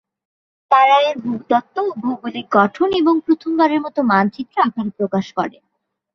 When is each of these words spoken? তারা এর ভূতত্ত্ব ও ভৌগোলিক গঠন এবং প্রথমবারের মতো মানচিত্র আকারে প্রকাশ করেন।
তারা 0.71 0.97
এর 1.01 1.17
ভূতত্ত্ব 1.19 1.75
ও 1.81 1.91
ভৌগোলিক 1.99 2.45
গঠন 2.51 2.89
এবং 2.93 3.15
প্রথমবারের 3.25 3.79
মতো 3.81 3.99
মানচিত্র 4.03 4.55
আকারে 4.61 4.91
প্রকাশ 4.97 5.25
করেন। 5.33 5.63